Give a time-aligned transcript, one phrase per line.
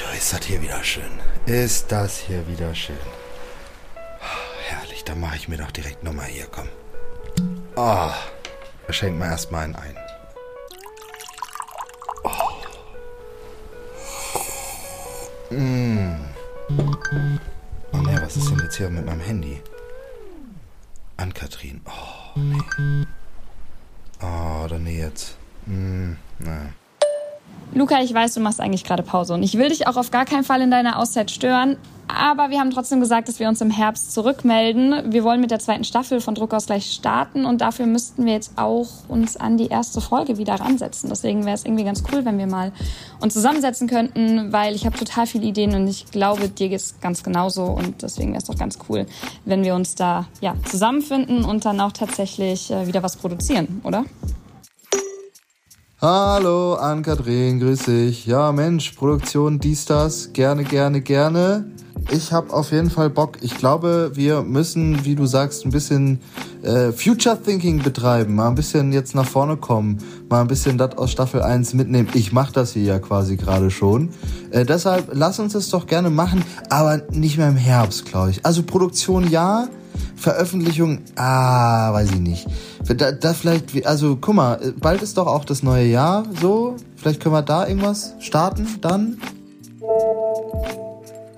[0.00, 1.10] du, ist das hier wieder schön.
[1.46, 2.96] Ist das hier wieder schön.
[4.68, 6.68] Herrlich, dann mache ich mir doch direkt nochmal hier, komm.
[7.76, 8.10] Oh,
[8.86, 9.96] da schenkt man erstmal einen ein.
[12.24, 12.48] Oh.
[15.54, 16.16] Mm.
[17.92, 19.62] Oh ne, was ist denn jetzt hier mit meinem Handy?
[21.16, 21.80] An Kathrin.
[21.86, 23.06] Oh, nee.
[24.20, 25.36] Oh, oder nee jetzt.
[25.66, 26.72] Mm, naja.
[27.74, 30.24] Luca, ich weiß, du machst eigentlich gerade Pause und ich will dich auch auf gar
[30.24, 31.76] keinen Fall in deiner Auszeit stören.
[32.08, 35.12] Aber wir haben trotzdem gesagt, dass wir uns im Herbst zurückmelden.
[35.12, 38.88] Wir wollen mit der zweiten Staffel von Druckausgleich starten und dafür müssten wir jetzt auch
[39.08, 41.10] uns an die erste Folge wieder ransetzen.
[41.10, 42.72] Deswegen wäre es irgendwie ganz cool, wenn wir mal
[43.20, 46.98] uns zusammensetzen könnten, weil ich habe total viele Ideen und ich glaube, dir geht es
[47.00, 49.04] ganz genauso und deswegen wäre es doch ganz cool,
[49.44, 54.04] wenn wir uns da ja, zusammenfinden und dann auch tatsächlich äh, wieder was produzieren, oder?
[56.00, 58.24] Hallo, Ann-Kathrin, grüß dich.
[58.24, 61.64] Ja, Mensch, Produktion, dies, das, gerne, gerne, gerne.
[62.12, 63.38] Ich habe auf jeden Fall Bock.
[63.40, 66.20] Ich glaube, wir müssen, wie du sagst, ein bisschen
[66.62, 70.96] äh, Future Thinking betreiben, mal ein bisschen jetzt nach vorne kommen, mal ein bisschen das
[70.96, 72.08] aus Staffel 1 mitnehmen.
[72.14, 74.10] Ich mache das hier ja quasi gerade schon.
[74.52, 78.46] Äh, deshalb lass uns das doch gerne machen, aber nicht mehr im Herbst, glaube ich.
[78.46, 79.66] Also Produktion ja,
[80.16, 82.46] Veröffentlichung, ah, weiß ich nicht.
[82.86, 86.76] Da, da vielleicht, also guck mal, bald ist doch auch das neue Jahr so.
[86.96, 89.18] Vielleicht können wir da irgendwas starten dann.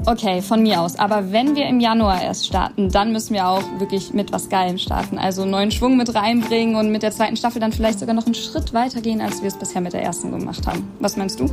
[0.07, 0.99] Okay, von mir aus.
[0.99, 4.79] Aber wenn wir im Januar erst starten, dann müssen wir auch wirklich mit was Geilem
[4.79, 5.19] starten.
[5.19, 8.35] Also neuen Schwung mit reinbringen und mit der zweiten Staffel dann vielleicht sogar noch einen
[8.35, 10.91] Schritt weitergehen, als wir es bisher mit der ersten gemacht haben.
[11.01, 11.51] Was meinst du?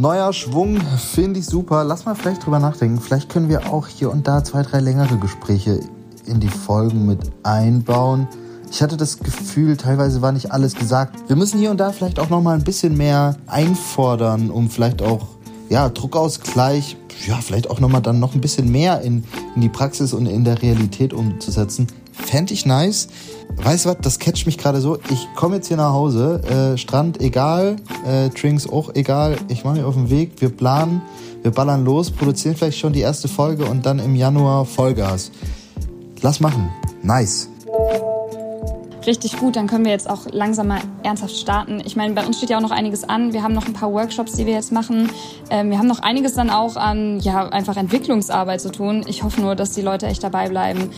[0.00, 1.84] Neuer Schwung finde ich super.
[1.84, 3.02] Lass mal vielleicht drüber nachdenken.
[3.02, 5.80] Vielleicht können wir auch hier und da zwei, drei längere Gespräche
[6.24, 8.26] in die Folgen mit einbauen.
[8.70, 11.28] Ich hatte das Gefühl, teilweise war nicht alles gesagt.
[11.28, 15.02] Wir müssen hier und da vielleicht auch noch mal ein bisschen mehr einfordern, um vielleicht
[15.02, 15.26] auch
[15.68, 19.68] ja, Druckausgleich, ja, vielleicht auch noch mal dann noch ein bisschen mehr in, in die
[19.68, 21.86] Praxis und in der Realität umzusetzen.
[22.30, 23.08] Fände ich nice.
[23.56, 24.98] Weißt du was, das catcht mich gerade so.
[25.10, 26.40] Ich komme jetzt hier nach Hause.
[26.44, 27.76] Äh, Strand egal,
[28.06, 29.36] äh, Drinks auch egal.
[29.48, 30.40] Ich mache mich auf den Weg.
[30.40, 31.02] Wir planen,
[31.42, 35.32] wir ballern los, produzieren vielleicht schon die erste Folge und dann im Januar Vollgas.
[36.22, 36.70] Lass machen.
[37.02, 37.49] Nice
[39.10, 41.82] richtig gut, dann können wir jetzt auch langsam mal ernsthaft starten.
[41.84, 43.32] Ich meine, bei uns steht ja auch noch einiges an.
[43.32, 45.10] Wir haben noch ein paar Workshops, die wir jetzt machen.
[45.50, 49.04] Ähm, wir haben noch einiges dann auch an, ja, einfach Entwicklungsarbeit zu tun.
[49.06, 50.90] Ich hoffe nur, dass die Leute echt dabei bleiben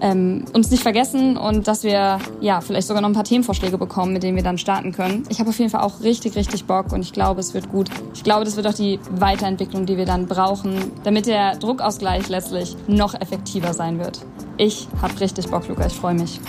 [0.00, 4.12] ähm, uns nicht vergessen und dass wir ja vielleicht sogar noch ein paar Themenvorschläge bekommen,
[4.12, 5.24] mit denen wir dann starten können.
[5.28, 7.90] Ich habe auf jeden Fall auch richtig, richtig Bock und ich glaube, es wird gut.
[8.14, 12.76] Ich glaube, das wird auch die Weiterentwicklung, die wir dann brauchen, damit der Druckausgleich letztlich
[12.86, 14.20] noch effektiver sein wird.
[14.56, 15.86] Ich habe richtig Bock, Luca.
[15.86, 16.40] Ich freue mich.